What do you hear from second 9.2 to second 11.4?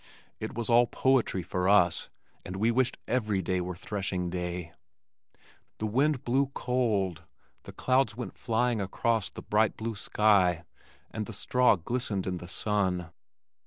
the bright blue sky, and the